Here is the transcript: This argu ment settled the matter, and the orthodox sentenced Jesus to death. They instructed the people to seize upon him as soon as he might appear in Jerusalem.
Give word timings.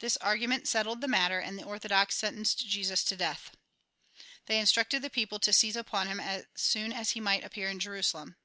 This 0.00 0.16
argu 0.22 0.48
ment 0.48 0.66
settled 0.66 1.02
the 1.02 1.06
matter, 1.08 1.40
and 1.40 1.58
the 1.58 1.62
orthodox 1.62 2.16
sentenced 2.16 2.66
Jesus 2.66 3.04
to 3.04 3.16
death. 3.18 3.50
They 4.46 4.58
instructed 4.58 5.02
the 5.02 5.10
people 5.10 5.38
to 5.40 5.52
seize 5.52 5.76
upon 5.76 6.06
him 6.06 6.20
as 6.20 6.46
soon 6.54 6.90
as 6.90 7.10
he 7.10 7.20
might 7.20 7.44
appear 7.44 7.68
in 7.68 7.78
Jerusalem. 7.78 8.36